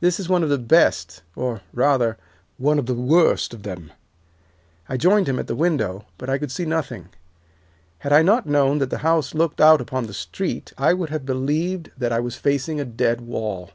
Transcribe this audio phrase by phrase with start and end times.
[0.00, 2.16] This is one of the best, or, rather,
[2.56, 3.92] one of the worst, of them.'
[4.88, 7.10] I joined him at the window, but I could see nothing.
[7.98, 11.26] Had I not known that the house looked out upon the street I would have
[11.26, 13.68] believed that I was facing a dead wall.